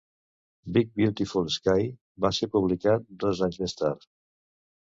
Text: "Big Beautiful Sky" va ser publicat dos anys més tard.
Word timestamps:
"Big 0.77 0.89
Beautiful 1.01 1.51
Sky" 1.57 1.85
va 2.25 2.33
ser 2.39 2.51
publicat 2.57 3.07
dos 3.25 3.45
anys 3.49 3.61
més 3.67 3.81
tard. 3.83 4.11